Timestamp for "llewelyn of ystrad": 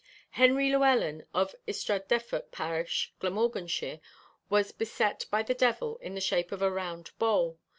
0.71-2.07